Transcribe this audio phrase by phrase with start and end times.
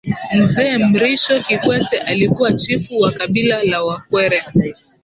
[0.37, 4.43] mzee mrisho kikwete alikuwa chifu wa kabila la wakwere